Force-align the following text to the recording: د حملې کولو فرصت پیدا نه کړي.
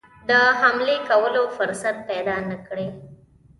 د 0.29 0.31
حملې 0.61 0.97
کولو 1.09 1.43
فرصت 1.57 1.95
پیدا 2.09 2.37
نه 2.49 2.57
کړي. 2.67 2.87